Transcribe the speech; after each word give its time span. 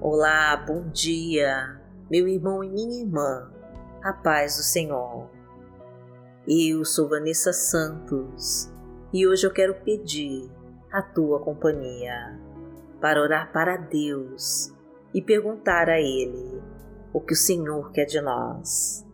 Olá, 0.00 0.56
bom 0.56 0.88
dia, 0.90 1.76
meu 2.08 2.28
irmão 2.28 2.62
e 2.62 2.68
minha 2.68 3.00
irmã, 3.00 3.50
a 4.00 4.12
paz 4.12 4.56
do 4.56 4.62
Senhor. 4.62 5.28
Eu 6.46 6.84
sou 6.84 7.08
Vanessa 7.08 7.52
Santos 7.52 8.72
e 9.12 9.26
hoje 9.26 9.44
eu 9.44 9.52
quero 9.52 9.74
pedir 9.82 10.48
a 10.92 11.02
tua 11.02 11.40
companhia 11.40 12.38
para 13.00 13.20
orar 13.20 13.50
para 13.52 13.76
Deus 13.76 14.72
e 15.12 15.20
perguntar 15.20 15.88
a 15.88 15.98
Ele 15.98 16.62
o 17.12 17.20
que 17.20 17.32
o 17.32 17.36
Senhor 17.36 17.90
quer 17.90 18.04
de 18.04 18.20
nós. 18.20 19.04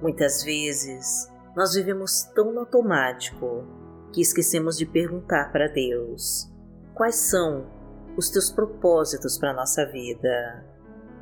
Muitas 0.00 0.44
vezes 0.44 1.28
nós 1.56 1.74
vivemos 1.74 2.22
tão 2.32 2.52
no 2.52 2.60
automático 2.60 3.64
que 4.12 4.20
esquecemos 4.20 4.78
de 4.78 4.86
perguntar 4.86 5.50
para 5.50 5.66
Deus 5.66 6.48
quais 6.94 7.16
são 7.16 7.77
os 8.18 8.30
teus 8.30 8.50
propósitos 8.50 9.38
para 9.38 9.52
a 9.52 9.54
nossa 9.54 9.86
vida 9.86 10.66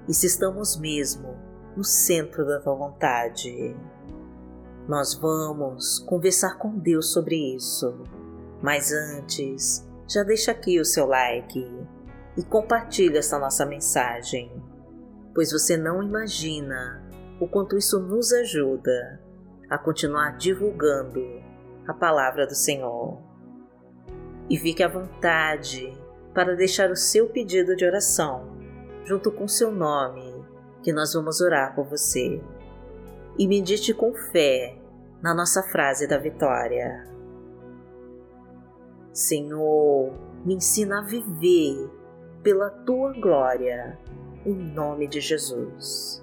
e 0.09 0.15
se 0.15 0.27
estamos 0.27 0.81
mesmo 0.81 1.37
no 1.77 1.85
centro 1.85 2.47
da 2.47 2.59
tua 2.59 2.75
vontade. 2.75 3.77
Nós 4.89 5.13
vamos 5.13 5.99
conversar 5.99 6.57
com 6.57 6.79
Deus 6.79 7.13
sobre 7.13 7.55
isso, 7.55 8.03
mas 8.63 8.93
antes, 8.93 9.87
já 10.09 10.23
deixa 10.23 10.53
aqui 10.53 10.81
o 10.81 10.87
seu 10.87 11.05
like 11.05 11.69
e 12.35 12.43
compartilha 12.43 13.19
essa 13.19 13.39
nossa 13.39 13.67
mensagem, 13.67 14.51
pois 15.35 15.53
você 15.53 15.77
não 15.77 16.03
imagina 16.03 17.07
o 17.39 17.47
quanto 17.47 17.77
isso 17.77 18.01
nos 18.01 18.33
ajuda 18.33 19.21
a 19.69 19.77
continuar 19.77 20.39
divulgando 20.39 21.21
a 21.87 21.93
palavra 21.93 22.47
do 22.47 22.55
Senhor. 22.55 23.21
E 24.49 24.57
fique 24.57 24.83
à 24.83 24.88
vontade 24.88 26.05
para 26.37 26.54
deixar 26.54 26.90
o 26.90 26.96
seu 26.96 27.30
pedido 27.30 27.74
de 27.74 27.87
oração 27.87 28.54
junto 29.06 29.32
com 29.32 29.48
seu 29.48 29.73
nome, 29.73 30.45
que 30.82 30.92
nós 30.92 31.15
vamos 31.15 31.40
orar 31.40 31.74
por 31.74 31.87
você. 31.87 32.42
E 33.38 33.48
medite 33.48 33.95
com 33.95 34.12
fé 34.12 34.76
na 35.23 35.32
nossa 35.34 35.62
frase 35.62 36.07
da 36.07 36.18
vitória. 36.18 37.09
Senhor, 39.14 40.12
me 40.45 40.57
ensina 40.57 40.98
a 40.98 41.04
viver 41.04 41.90
pela 42.42 42.68
tua 42.68 43.12
glória, 43.14 43.98
em 44.45 44.54
nome 44.54 45.09
de 45.09 45.20
Jesus. 45.20 46.23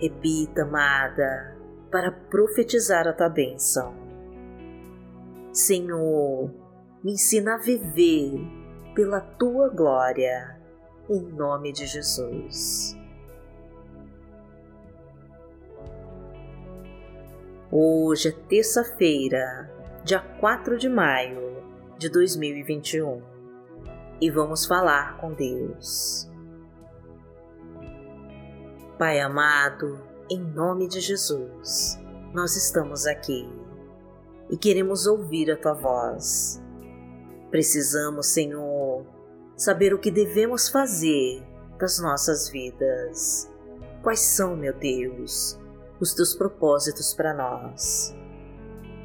Repita, 0.00 0.62
amada, 0.62 1.58
para 1.90 2.10
profetizar 2.10 3.06
a 3.06 3.12
tua 3.12 3.28
bênção. 3.28 3.94
Senhor, 5.52 6.67
me 7.08 7.14
ensina 7.14 7.54
a 7.54 7.56
viver 7.56 8.38
pela 8.94 9.18
tua 9.18 9.70
glória, 9.70 10.60
em 11.08 11.22
nome 11.22 11.72
de 11.72 11.86
Jesus. 11.86 12.94
Hoje 17.72 18.28
é 18.28 18.32
terça-feira, 18.32 19.72
dia 20.04 20.20
4 20.20 20.76
de 20.76 20.86
maio 20.90 21.62
de 21.96 22.10
2021 22.10 23.22
e 24.20 24.30
vamos 24.30 24.66
falar 24.66 25.16
com 25.16 25.32
Deus. 25.32 26.30
Pai 28.98 29.18
amado, 29.18 29.98
em 30.30 30.40
nome 30.42 30.86
de 30.86 31.00
Jesus, 31.00 31.98
nós 32.34 32.54
estamos 32.54 33.06
aqui 33.06 33.48
e 34.50 34.58
queremos 34.58 35.06
ouvir 35.06 35.50
a 35.50 35.56
tua 35.56 35.72
voz. 35.72 36.67
Precisamos, 37.50 38.26
Senhor, 38.26 39.06
saber 39.56 39.94
o 39.94 39.98
que 39.98 40.10
devemos 40.10 40.68
fazer 40.68 41.42
das 41.78 41.98
nossas 41.98 42.50
vidas. 42.50 43.50
Quais 44.02 44.20
são, 44.20 44.54
meu 44.54 44.74
Deus, 44.74 45.58
os 45.98 46.12
teus 46.12 46.34
propósitos 46.34 47.14
para 47.14 47.32
nós? 47.32 48.14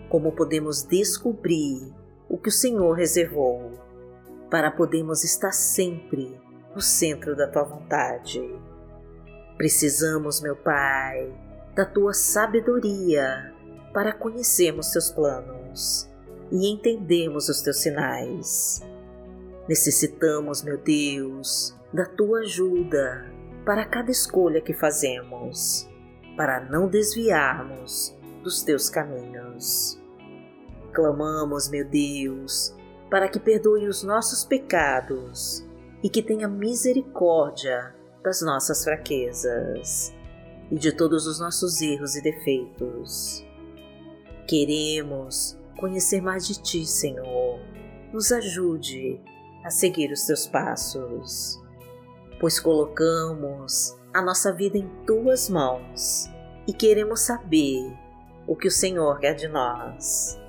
Como 0.09 0.34
podemos 0.34 0.84
descobrir 0.84 1.94
o 2.28 2.38
que 2.38 2.50
o 2.50 2.52
Senhor 2.52 2.92
reservou 2.94 3.72
para 4.52 4.70
podermos 4.70 5.24
estar 5.24 5.54
sempre 5.54 6.38
no 6.75 6.81
centro 6.81 7.36
da 7.36 7.48
tua 7.48 7.64
vontade? 7.64 8.42
Precisamos, 9.58 10.42
meu 10.42 10.56
Pai, 10.56 11.34
da 11.74 11.86
tua 11.86 12.14
sabedoria 12.14 13.54
para 13.94 14.12
conhecermos 14.12 14.92
teus 14.92 15.10
planos 15.10 16.12
e 16.53 16.72
entendermos 16.72 17.50
os 17.50 17.62
teus 17.62 17.80
sinais. 17.80 18.81
Necessitamos, 19.68 20.62
meu 20.62 20.78
Deus, 20.78 21.75
da 21.91 22.06
tua 22.06 22.41
ajuda 22.41 23.25
para 23.66 23.86
cada 23.86 24.12
escolha 24.12 24.62
que 24.62 24.74
fazemos, 24.74 25.90
para 26.38 26.59
não 26.69 26.88
desviarmos 26.88 28.16
dos 28.44 28.62
teus 28.62 28.88
caminhos. 28.88 30.00
Clamamos, 30.94 31.69
meu 31.69 31.90
Deus, 31.90 32.75
para 33.09 33.28
que 33.28 33.40
perdoe 33.40 33.88
os 33.88 34.03
nossos 34.03 34.46
pecados 34.46 35.66
e 36.03 36.09
que 36.09 36.22
tenha 36.22 36.47
misericórdia 36.47 37.96
das 38.24 38.42
nossas 38.42 38.84
fraquezas 38.84 40.13
e 40.69 40.78
de 40.78 40.92
todos 40.92 41.25
os 41.25 41.40
nossos 41.40 41.81
erros 41.81 42.16
e 42.16 42.22
defeitos. 42.22 43.44
Queremos 44.47 45.58
conhecer 45.78 46.22
mais 46.22 46.48
de 46.48 46.62
Ti, 46.62 46.86
Senhor. 46.86 47.60
Nos 48.12 48.32
ajude 48.32 49.22
a 49.64 49.70
seguir 49.70 50.12
os 50.12 50.26
Teus 50.26 50.46
passos, 50.48 51.62
pois 52.40 52.60
colocamos 52.60 53.98
a 54.14 54.22
nossa 54.22 54.52
vida 54.52 54.78
em 54.78 54.88
Tuas 55.06 55.50
mãos 55.50 56.30
e 56.68 56.74
queremos 56.74 57.22
saber 57.22 57.98
o 58.48 58.56
que 58.56 58.68
o 58.68 58.72
Senhor 58.72 59.20
quer 59.20 59.34
de 59.34 59.48
nós, 59.48 60.40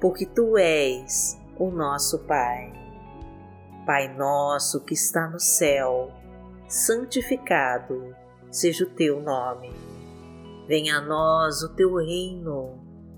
porque 0.00 0.24
Tu 0.24 0.56
és 0.56 1.38
o 1.58 1.70
nosso 1.70 2.20
Pai. 2.20 2.72
Pai 3.84 4.08
nosso 4.16 4.80
que 4.80 4.94
está 4.94 5.28
no 5.28 5.38
céu, 5.38 6.10
santificado 6.68 8.14
seja 8.50 8.84
o 8.84 8.90
Teu 8.90 9.20
nome. 9.20 9.70
Venha 10.66 10.98
a 10.98 11.00
nós 11.00 11.62
o 11.62 11.74
Teu 11.74 11.96
reino 11.96 12.83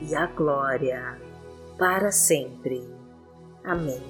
e 0.00 0.14
a 0.14 0.26
glória 0.26 1.18
para 1.78 2.10
sempre. 2.10 2.82
Amém. 3.64 4.02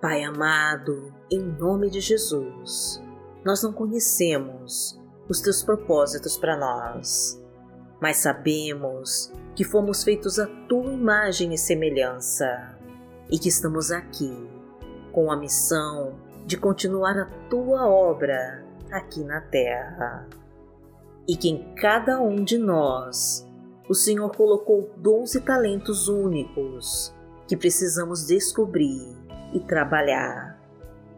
Pai 0.00 0.22
amado, 0.22 1.12
em 1.30 1.40
nome 1.40 1.90
de 1.90 2.00
Jesus, 2.00 3.02
nós 3.44 3.62
não 3.62 3.72
conhecemos 3.72 4.98
os 5.28 5.40
teus 5.40 5.62
propósitos 5.62 6.36
para 6.38 6.56
nós, 6.56 7.40
mas 8.00 8.16
sabemos 8.18 9.32
que 9.54 9.62
fomos 9.62 10.02
feitos 10.02 10.38
à 10.38 10.46
tua 10.66 10.92
imagem 10.92 11.52
e 11.52 11.58
semelhança 11.58 12.78
e 13.30 13.38
que 13.38 13.48
estamos 13.48 13.90
aqui 13.90 14.48
com 15.12 15.30
a 15.30 15.36
missão 15.36 16.18
de 16.46 16.56
continuar 16.56 17.18
a 17.18 17.26
tua 17.48 17.86
obra 17.86 18.64
aqui 18.90 19.22
na 19.22 19.40
terra. 19.40 20.26
E 21.28 21.36
que 21.36 21.48
em 21.48 21.74
cada 21.74 22.20
um 22.20 22.42
de 22.42 22.58
nós 22.58 23.46
o 23.90 23.94
Senhor 23.94 24.30
colocou 24.36 24.88
dons 24.98 25.34
e 25.34 25.40
talentos 25.40 26.06
únicos 26.06 27.12
que 27.48 27.56
precisamos 27.56 28.24
descobrir 28.24 29.18
e 29.52 29.58
trabalhar 29.58 30.62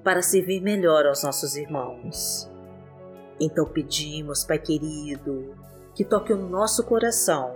para 0.02 0.22
servir 0.22 0.62
melhor 0.62 1.04
aos 1.04 1.22
nossos 1.22 1.54
irmãos. 1.54 2.50
Então 3.38 3.66
pedimos, 3.66 4.42
Pai 4.42 4.58
querido, 4.58 5.54
que 5.94 6.02
toque 6.02 6.32
o 6.32 6.48
nosso 6.48 6.82
coração 6.84 7.54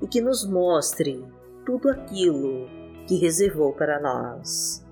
e 0.00 0.06
que 0.06 0.18
nos 0.18 0.46
mostre 0.46 1.22
tudo 1.66 1.90
aquilo 1.90 2.70
que 3.06 3.16
reservou 3.16 3.74
para 3.74 4.00
nós. 4.00 4.82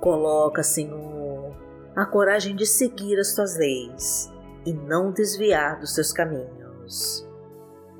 Coloca, 0.00 0.62
Senhor, 0.62 1.56
a 1.96 2.04
coragem 2.04 2.54
de 2.54 2.66
seguir 2.66 3.18
as 3.18 3.32
tuas 3.32 3.56
leis 3.56 4.30
e 4.66 4.74
não 4.74 5.12
desviar 5.12 5.80
dos 5.80 5.94
teus 5.94 6.12
caminhos. 6.12 7.29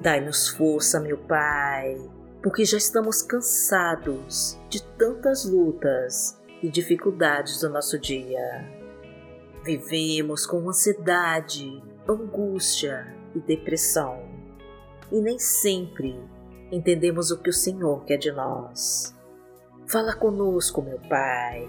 Dai-nos 0.00 0.48
força, 0.48 0.98
meu 0.98 1.18
Pai, 1.18 1.94
porque 2.42 2.64
já 2.64 2.78
estamos 2.78 3.20
cansados 3.20 4.58
de 4.70 4.82
tantas 4.82 5.44
lutas 5.44 6.40
e 6.62 6.70
dificuldades 6.70 7.60
do 7.60 7.68
nosso 7.68 7.98
dia. 7.98 8.66
Vivemos 9.62 10.46
com 10.46 10.66
ansiedade, 10.66 11.82
angústia 12.08 13.14
e 13.34 13.40
depressão, 13.40 14.26
e 15.12 15.20
nem 15.20 15.38
sempre 15.38 16.18
entendemos 16.72 17.30
o 17.30 17.38
que 17.38 17.50
o 17.50 17.52
Senhor 17.52 18.02
quer 18.06 18.16
de 18.16 18.32
nós. 18.32 19.14
Fala 19.86 20.14
conosco, 20.14 20.80
meu 20.80 20.98
Pai, 21.10 21.68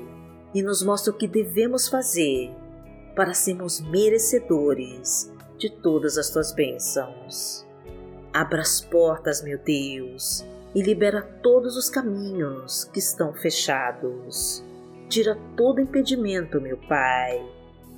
e 0.54 0.62
nos 0.62 0.82
mostra 0.82 1.12
o 1.12 1.18
que 1.18 1.28
devemos 1.28 1.90
fazer 1.90 2.50
para 3.14 3.34
sermos 3.34 3.82
merecedores 3.82 5.30
de 5.58 5.70
todas 5.70 6.18
as 6.18 6.30
tuas 6.30 6.54
bênçãos. 6.54 7.70
Abra 8.34 8.62
as 8.62 8.80
portas, 8.80 9.42
meu 9.42 9.58
Deus, 9.58 10.46
e 10.74 10.82
libera 10.82 11.22
todos 11.44 11.76
os 11.76 11.90
caminhos 11.90 12.86
que 12.86 13.00
estão 13.00 13.34
fechados. 13.34 14.64
Tira 15.10 15.38
todo 15.58 15.82
impedimento, 15.82 16.62
meu 16.62 16.78
Pai, 16.88 17.46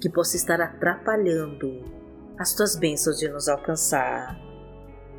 que 0.02 0.10
possa 0.10 0.36
estar 0.36 0.60
atrapalhando 0.60 1.84
as 2.40 2.56
tuas 2.56 2.76
bênçãos 2.76 3.20
de 3.20 3.30
nos 3.30 3.48
alcançar. 3.48 4.36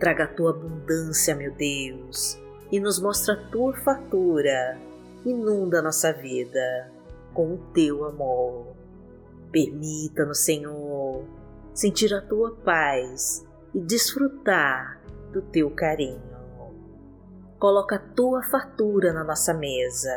Traga 0.00 0.25
a 0.25 0.34
tua 0.34 0.50
abundância, 0.50 1.34
meu 1.37 1.55
Deus, 1.55 2.37
e 2.72 2.81
nos 2.81 3.00
mostra 3.00 3.34
a 3.34 3.49
tua 3.50 3.72
fartura. 3.76 4.76
Inunda 5.25 5.81
nossa 5.81 6.12
vida 6.12 6.90
com 7.32 7.55
o 7.55 7.58
teu 7.72 8.05
amor. 8.05 8.75
Permita-nos, 9.52 10.40
Senhor, 10.40 11.25
sentir 11.72 12.12
a 12.12 12.20
tua 12.20 12.56
paz 12.56 13.46
e 13.74 13.80
desfrutar 13.80 15.00
do 15.32 15.42
teu 15.42 15.70
carinho. 15.70 16.22
Coloca 17.58 17.96
a 17.96 17.98
tua 17.98 18.42
fartura 18.42 19.12
na 19.12 19.24
nossa 19.24 19.52
mesa. 19.52 20.14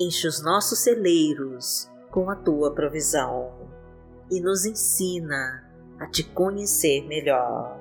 Enche 0.00 0.26
os 0.26 0.42
nossos 0.42 0.78
celeiros 0.78 1.90
com 2.10 2.30
a 2.30 2.36
tua 2.36 2.74
provisão 2.74 3.68
e 4.30 4.40
nos 4.40 4.64
ensina 4.64 5.68
a 5.98 6.06
te 6.06 6.24
conhecer 6.24 7.06
melhor. 7.06 7.78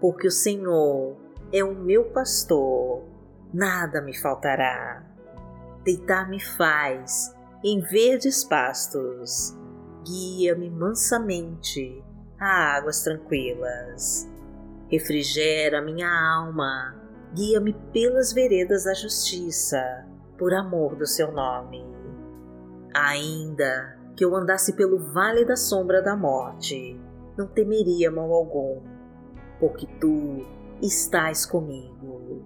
Porque 0.00 0.26
o 0.26 0.30
Senhor 0.30 1.16
é 1.52 1.64
o 1.64 1.74
meu 1.74 2.10
pastor, 2.10 3.04
nada 3.52 4.02
me 4.02 4.14
faltará. 4.14 5.02
Deitar-me 5.82 6.40
faz 6.40 7.34
em 7.62 7.80
verdes 7.80 8.44
pastos, 8.44 9.56
guia-me 10.04 10.68
mansamente 10.68 12.04
a 12.44 12.76
águas 12.76 13.02
tranquilas 13.02 14.28
refrigera 14.90 15.80
minha 15.80 16.08
alma, 16.08 16.94
guia-me 17.34 17.72
pelas 17.92 18.32
veredas 18.32 18.84
da 18.84 18.94
justiça, 18.94 20.06
por 20.38 20.52
amor 20.54 20.94
do 20.94 21.06
seu 21.06 21.32
nome. 21.32 21.84
Ainda 22.94 23.98
que 24.16 24.24
eu 24.24 24.36
andasse 24.36 24.74
pelo 24.74 24.98
vale 25.12 25.44
da 25.44 25.56
sombra 25.56 26.00
da 26.00 26.16
morte, 26.16 27.00
não 27.36 27.46
temeria 27.46 28.10
mal 28.10 28.32
algum, 28.32 28.80
porque 29.58 29.86
tu 30.00 30.46
estás 30.80 31.44
comigo. 31.44 32.44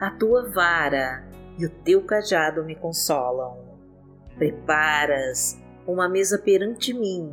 A 0.00 0.10
tua 0.10 0.50
vara 0.50 1.24
e 1.58 1.64
o 1.64 1.70
teu 1.70 2.02
cajado 2.02 2.64
me 2.64 2.74
consolam. 2.74 3.58
Preparas 4.36 5.56
uma 5.86 6.08
mesa 6.08 6.38
perante 6.38 6.92
mim, 6.92 7.32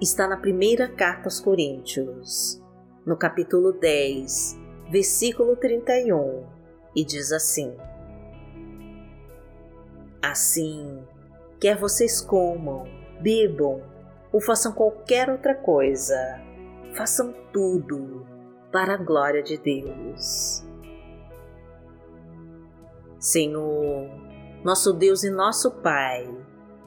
está 0.00 0.28
na 0.28 0.36
primeira 0.36 0.88
carta 0.88 1.24
aos 1.24 1.40
Coríntios, 1.40 2.62
no 3.04 3.16
capítulo 3.16 3.72
10, 3.72 4.56
versículo 4.90 5.56
31, 5.56 6.46
e 6.94 7.04
diz 7.04 7.32
assim: 7.32 7.76
Assim, 10.22 11.02
quer 11.60 11.76
vocês 11.76 12.20
comam, 12.20 12.84
bebam 13.20 13.82
ou 14.32 14.40
façam 14.40 14.72
qualquer 14.72 15.28
outra 15.30 15.54
coisa, 15.54 16.40
façam 16.94 17.34
tudo 17.52 18.24
para 18.70 18.94
a 18.94 18.98
glória 18.98 19.42
de 19.42 19.58
Deus. 19.58 20.64
Senhor, 23.18 24.08
nosso 24.62 24.92
Deus 24.92 25.24
e 25.24 25.30
nosso 25.30 25.72
Pai, 25.72 26.24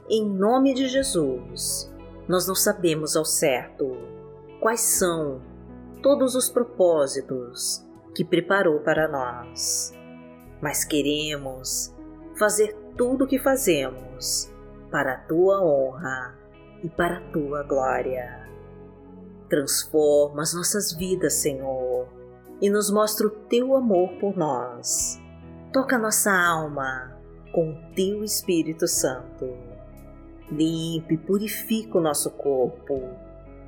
em 0.08 0.24
nome 0.24 0.72
de 0.72 0.88
Jesus, 0.88 1.91
nós 2.28 2.46
não 2.46 2.54
sabemos 2.54 3.16
ao 3.16 3.24
certo 3.24 3.96
quais 4.60 4.80
são 4.80 5.40
todos 6.02 6.34
os 6.34 6.48
propósitos 6.48 7.84
que 8.14 8.24
preparou 8.24 8.80
para 8.80 9.08
nós, 9.08 9.92
mas 10.60 10.84
queremos 10.84 11.94
fazer 12.38 12.74
tudo 12.96 13.24
o 13.24 13.26
que 13.26 13.38
fazemos 13.38 14.52
para 14.90 15.14
a 15.14 15.18
tua 15.18 15.62
honra 15.64 16.38
e 16.82 16.88
para 16.88 17.18
a 17.18 17.32
tua 17.32 17.62
glória. 17.62 18.48
Transforma 19.48 20.42
as 20.42 20.54
nossas 20.54 20.92
vidas, 20.92 21.34
Senhor, 21.34 22.08
e 22.60 22.70
nos 22.70 22.90
mostra 22.90 23.26
o 23.26 23.30
teu 23.30 23.74
amor 23.74 24.10
por 24.18 24.36
nós. 24.36 25.20
Toca 25.72 25.98
nossa 25.98 26.32
alma 26.32 27.16
com 27.52 27.70
o 27.70 27.94
teu 27.94 28.22
Espírito 28.22 28.86
Santo. 28.86 29.71
Limpe 30.52 31.14
e 31.14 31.18
purifica 31.18 31.96
o 31.96 32.00
nosso 32.00 32.30
corpo 32.30 33.00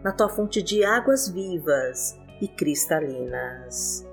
na 0.03 0.13
tua 0.13 0.29
fonte 0.29 0.63
de 0.63 0.85
águas 0.85 1.29
vivas 1.29 2.19
e 2.41 2.47
cristalinas. 2.47 4.07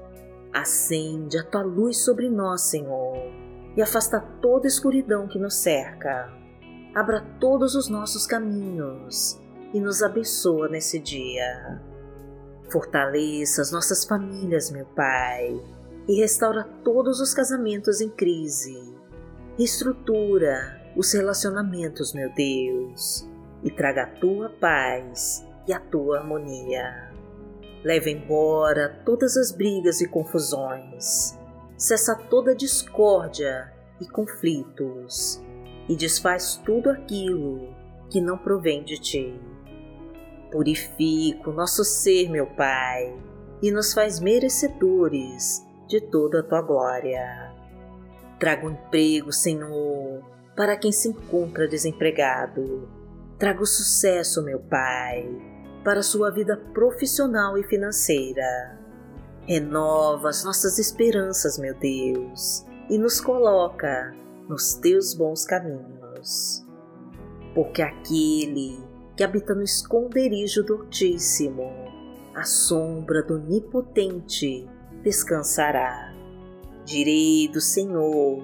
Acende 0.54 1.38
a 1.38 1.44
tua 1.44 1.64
luz 1.64 1.98
sobre 2.04 2.30
nós, 2.30 2.62
Senhor, 2.62 3.18
e 3.76 3.82
afasta 3.82 4.22
toda 4.42 4.68
escuridão 4.68 5.28
que 5.28 5.38
nos 5.38 5.56
cerca. 5.56 6.32
Abra 6.96 7.22
todos 7.42 7.76
os 7.76 7.90
nossos 7.90 8.26
caminhos 8.26 9.38
e 9.74 9.80
nos 9.82 10.02
abençoa 10.02 10.70
nesse 10.70 10.98
dia. 10.98 11.82
Fortaleça 12.70 13.62
as 13.62 13.72
nossas 13.72 14.06
famílias, 14.06 14.72
meu 14.72 14.86
Pai, 14.86 15.62
e 16.08 16.22
restaura 16.22 16.64
todos 16.86 17.20
os 17.20 17.34
casamentos 17.34 18.00
em 18.00 18.10
crise. 18.10 18.96
Reestrutura 19.58 20.81
os 20.96 21.14
relacionamentos, 21.14 22.14
meu 22.14 22.32
Deus, 22.34 23.28
e 23.64 23.72
traga 23.72 24.04
a 24.04 24.08
tua 24.08 24.50
paz 24.50 25.46
e 25.68 25.74
a 25.74 25.80
tua 25.80 26.20
harmonia. 26.20 27.12
Leva 27.84 28.10
embora 28.10 29.02
todas 29.06 29.38
as 29.38 29.52
brigas 29.52 30.02
e 30.02 30.08
confusões. 30.08 31.38
Cessa 31.78 32.16
toda 32.16 32.56
discórdia 32.56 33.74
e 34.00 34.06
conflitos 34.06 35.42
e 35.90 35.96
desfaz 35.96 36.58
tudo 36.64 36.90
aquilo 36.90 37.74
que 38.10 38.22
não 38.22 38.38
provém 38.38 38.84
de 38.84 39.00
ti. 39.00 39.40
Purifica 40.52 41.50
o 41.50 41.54
nosso 41.54 41.84
ser, 41.84 42.30
meu 42.30 42.46
Pai, 42.46 43.18
e 43.62 43.72
nos 43.72 43.94
faz 43.94 44.20
merecedores 44.20 45.66
de 45.88 46.02
toda 46.02 46.42
a 46.42 46.44
tua 46.44 46.62
glória. 46.62 47.54
Traga 48.40 48.68
um 48.68 48.72
emprego, 48.72 49.32
Senhor, 49.32 50.24
para 50.56 50.78
quem 50.78 50.92
se 50.92 51.10
encontra 51.10 51.68
desempregado. 51.68 52.90
Traga 53.38 53.62
o 53.62 53.66
sucesso, 53.66 54.44
meu 54.44 54.60
Pai, 54.60 55.28
para 55.84 56.04
sua 56.04 56.30
vida 56.32 56.58
profissional 56.74 57.58
e 57.58 57.64
financeira. 57.64 58.80
Renova 59.48 60.30
as 60.30 60.44
nossas 60.44 60.78
esperanças, 60.78 61.58
meu 61.58 61.74
Deus, 61.74 62.66
e 62.90 62.98
nos 62.98 63.20
coloca 63.20 64.16
nos 64.48 64.76
teus 64.76 65.14
bons 65.14 65.46
caminhos. 65.46 66.66
Porque 67.56 67.82
aquele 67.82 68.80
que 69.16 69.24
habita 69.24 69.56
no 69.56 69.64
esconderijo 69.64 70.64
do 70.64 70.76
Altíssimo, 70.76 71.72
a 72.36 72.44
sombra 72.44 73.24
do 73.24 73.36
Onipotente 73.36 74.70
descansará. 75.04 76.14
Direi 76.86 77.48
do 77.48 77.60
Senhor, 77.60 78.44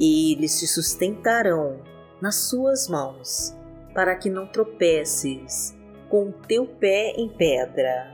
Eles 0.00 0.58
te 0.58 0.66
sustentarão 0.66 1.80
nas 2.20 2.48
suas 2.48 2.88
mãos, 2.88 3.54
para 3.94 4.16
que 4.16 4.28
não 4.28 4.44
tropeces 4.46 5.76
com 6.08 6.30
o 6.30 6.32
teu 6.32 6.66
pé 6.66 7.12
em 7.16 7.28
pedra. 7.28 8.12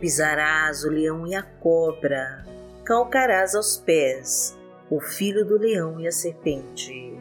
Pisarás 0.00 0.82
o 0.82 0.90
leão 0.90 1.24
e 1.24 1.36
a 1.36 1.42
cobra, 1.42 2.44
calcarás 2.84 3.54
aos 3.54 3.76
pés 3.76 4.58
o 4.90 4.98
filho 4.98 5.44
do 5.44 5.56
leão 5.56 6.00
e 6.00 6.08
a 6.08 6.12
serpente. 6.12 7.16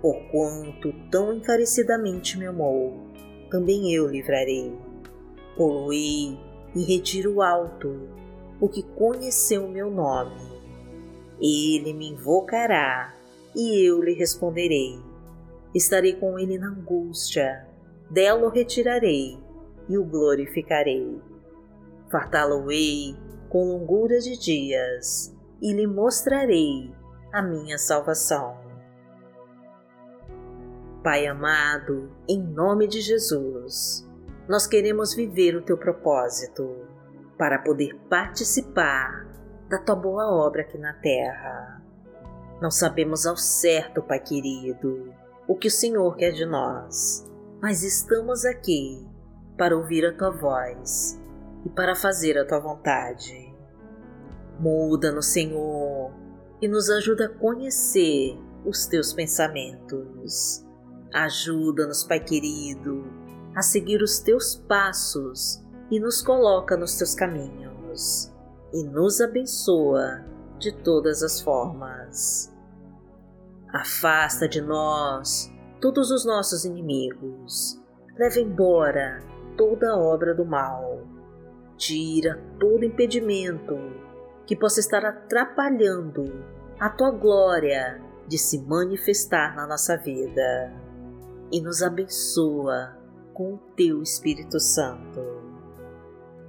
Porquanto 0.00 0.94
tão 1.10 1.34
encarecidamente 1.34 2.38
me 2.38 2.46
amou, 2.46 3.06
também 3.50 3.92
eu 3.92 4.06
livrarei. 4.06 4.74
Poluei 5.56 6.38
em 6.74 6.82
retiro 6.84 7.42
alto, 7.42 8.08
o 8.58 8.66
que 8.66 8.82
conheceu 8.82 9.68
meu 9.68 9.90
nome 9.90 10.61
ele 11.42 11.92
me 11.92 12.10
invocará 12.10 13.14
e 13.54 13.84
eu 13.86 14.02
lhe 14.02 14.14
responderei. 14.14 15.00
Estarei 15.74 16.14
com 16.14 16.38
ele 16.38 16.58
na 16.58 16.68
angústia, 16.68 17.66
dela 18.10 18.46
o 18.46 18.50
retirarei 18.50 19.38
e 19.88 19.98
o 19.98 20.04
glorificarei. 20.04 21.20
Fartá-lo-ei 22.10 23.16
com 23.48 23.64
longura 23.64 24.18
de 24.20 24.38
dias 24.38 25.34
e 25.60 25.72
lhe 25.72 25.86
mostrarei 25.86 26.92
a 27.32 27.42
minha 27.42 27.78
salvação. 27.78 28.56
Pai 31.02 31.26
amado, 31.26 32.10
em 32.28 32.40
nome 32.40 32.86
de 32.86 33.00
Jesus, 33.00 34.08
nós 34.48 34.66
queremos 34.66 35.14
viver 35.14 35.56
o 35.56 35.62
teu 35.62 35.76
propósito 35.76 36.86
para 37.36 37.58
poder 37.58 37.96
participar 38.08 39.26
da 39.72 39.78
tua 39.78 39.96
boa 39.96 40.30
obra 40.30 40.60
aqui 40.60 40.76
na 40.76 40.92
terra. 40.92 41.82
Não 42.60 42.70
sabemos 42.70 43.24
ao 43.24 43.38
certo, 43.38 44.02
Pai 44.02 44.20
querido, 44.20 45.14
o 45.48 45.56
que 45.56 45.68
o 45.68 45.70
Senhor 45.70 46.14
quer 46.14 46.32
de 46.32 46.44
nós, 46.44 47.26
mas 47.58 47.82
estamos 47.82 48.44
aqui 48.44 49.08
para 49.56 49.74
ouvir 49.74 50.04
a 50.04 50.12
tua 50.12 50.30
voz 50.30 51.18
e 51.64 51.70
para 51.70 51.94
fazer 51.94 52.36
a 52.36 52.46
tua 52.46 52.60
vontade. 52.60 53.50
Muda-nos, 54.60 55.28
Senhor, 55.28 56.12
e 56.60 56.68
nos 56.68 56.90
ajuda 56.90 57.24
a 57.24 57.38
conhecer 57.38 58.38
os 58.66 58.84
teus 58.84 59.14
pensamentos. 59.14 60.62
Ajuda-nos, 61.14 62.04
Pai 62.04 62.20
querido, 62.20 63.06
a 63.56 63.62
seguir 63.62 64.02
os 64.02 64.18
teus 64.18 64.54
passos 64.54 65.64
e 65.90 65.98
nos 65.98 66.20
coloca 66.20 66.76
nos 66.76 66.98
teus 66.98 67.14
caminhos 67.14 68.31
e 68.72 68.84
nos 68.84 69.20
abençoa 69.20 70.24
de 70.58 70.72
todas 70.72 71.22
as 71.22 71.40
formas. 71.40 72.52
Afasta 73.72 74.48
de 74.48 74.60
nós 74.60 75.52
todos 75.80 76.10
os 76.10 76.24
nossos 76.24 76.64
inimigos, 76.64 77.80
leva 78.16 78.38
embora 78.38 79.20
toda 79.56 79.96
obra 79.96 80.34
do 80.34 80.44
mal, 80.44 81.06
tira 81.76 82.40
todo 82.60 82.84
impedimento 82.84 83.76
que 84.46 84.56
possa 84.56 84.80
estar 84.80 85.04
atrapalhando 85.04 86.44
a 86.78 86.88
tua 86.88 87.10
glória 87.10 88.00
de 88.28 88.38
se 88.38 88.60
manifestar 88.62 89.56
na 89.56 89.66
nossa 89.66 89.96
vida 89.96 90.72
e 91.50 91.60
nos 91.60 91.82
abençoa 91.82 92.96
com 93.34 93.54
o 93.54 93.58
teu 93.76 94.02
Espírito 94.02 94.60
Santo. 94.60 95.41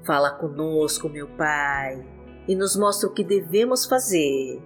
Fala 0.05 0.31
conosco, 0.31 1.07
meu 1.07 1.27
Pai, 1.29 2.05
e 2.48 2.55
nos 2.55 2.75
mostra 2.75 3.07
o 3.07 3.13
que 3.13 3.24
devemos 3.24 3.86
fazer. 3.86 4.62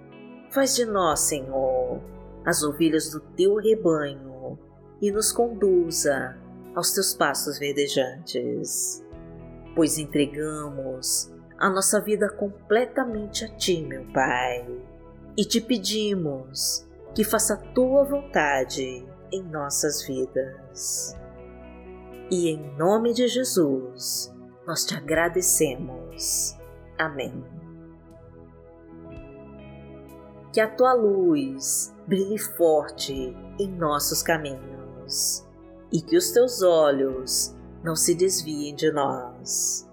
Faz 0.51 0.75
de 0.75 0.85
nós, 0.85 1.19
Senhor, 1.19 2.01
as 2.45 2.63
ovelhas 2.63 3.11
do 3.11 3.19
teu 3.19 3.55
rebanho 3.55 4.57
e 5.01 5.11
nos 5.11 5.31
conduza 5.31 6.37
aos 6.75 6.91
teus 6.91 7.13
passos 7.13 7.59
verdejantes. 7.59 9.05
Pois 9.75 9.99
entregamos 9.99 11.31
a 11.59 11.69
nossa 11.69 12.01
vida 12.01 12.29
completamente 12.29 13.45
a 13.45 13.47
ti, 13.47 13.83
meu 13.83 14.05
Pai, 14.11 14.65
e 15.37 15.45
te 15.45 15.61
pedimos 15.61 16.87
que 17.13 17.23
faça 17.23 17.53
a 17.55 17.73
tua 17.73 18.03
vontade 18.03 19.05
em 19.31 19.43
nossas 19.43 20.01
vidas. 20.03 21.15
E 22.31 22.49
em 22.49 22.75
nome 22.75 23.13
de 23.13 23.27
Jesus, 23.27 24.33
nós 24.67 24.85
te 24.85 24.93
agradecemos. 24.95 26.57
Amém. 26.99 27.41
Que 30.51 30.59
a 30.59 30.67
tua 30.67 30.93
luz 30.93 31.95
brilhe 32.05 32.37
forte 32.37 33.13
em 33.57 33.71
nossos 33.71 34.21
caminhos 34.21 35.47
e 35.91 36.01
que 36.01 36.17
os 36.17 36.31
teus 36.31 36.61
olhos 36.61 37.55
não 37.81 37.95
se 37.95 38.13
desviem 38.13 38.75
de 38.75 38.91
nós. 38.91 39.89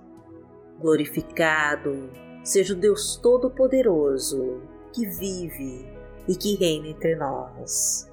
Glorificado 0.81 2.11
seja 2.43 2.75
o 2.75 2.76
Deus 2.76 3.16
Todo-Poderoso 3.16 4.61
que 4.93 5.07
vive 5.07 5.87
e 6.26 6.35
que 6.35 6.57
reina 6.57 6.88
entre 6.88 7.14
nós. 7.14 8.11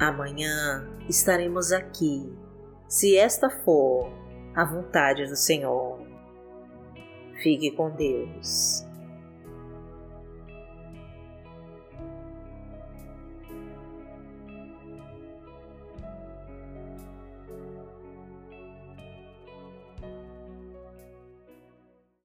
Amanhã 0.00 0.88
estaremos 1.08 1.70
aqui, 1.70 2.36
se 2.88 3.16
esta 3.16 3.48
for 3.48 4.23
a 4.54 4.64
vontade 4.64 5.26
do 5.26 5.36
Senhor. 5.36 6.00
Fique 7.42 7.70
com 7.72 7.90
Deus. 7.90 8.83